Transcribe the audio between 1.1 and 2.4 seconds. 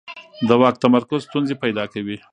ستونزې پیدا کوي